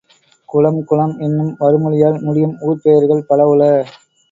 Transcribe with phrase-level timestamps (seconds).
[0.49, 3.61] குளம் குளம் என்னும் வருமொழியால் முடியும் ஊர்ப் பெயர்களும் பல உள.